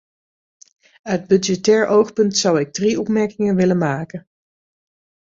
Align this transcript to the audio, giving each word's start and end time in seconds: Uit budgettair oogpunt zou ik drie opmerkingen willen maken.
Uit 1.11 1.25
budgettair 1.27 1.85
oogpunt 1.89 2.37
zou 2.37 2.59
ik 2.59 2.71
drie 2.73 2.99
opmerkingen 2.99 3.55
willen 3.55 3.77
maken. 3.77 4.27